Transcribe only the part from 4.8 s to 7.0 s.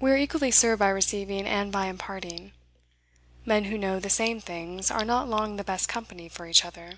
are not long the best company for each other.